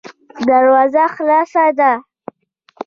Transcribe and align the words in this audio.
دروازه 0.47 1.03
خلاصه 1.17 1.65
ده. 1.77 1.91